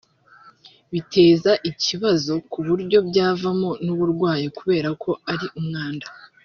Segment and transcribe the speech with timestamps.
[0.93, 6.07] biteza ikibazo ku buryo byavamo n’uburwayi kubera ko ari umwanda